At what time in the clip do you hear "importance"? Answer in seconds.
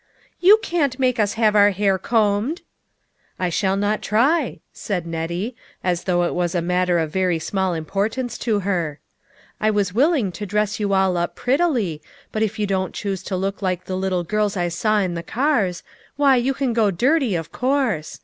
7.75-8.39